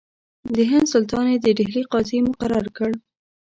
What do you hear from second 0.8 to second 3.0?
سلطان یې د ډهلي قاضي مقرر کړ.